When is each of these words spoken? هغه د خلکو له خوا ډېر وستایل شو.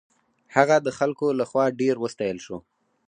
هغه 0.55 0.75
د 0.85 0.87
خلکو 0.97 1.27
له 1.39 1.43
خوا 1.49 1.65
ډېر 1.81 1.95
وستایل 1.99 2.37
شو. 2.45 2.57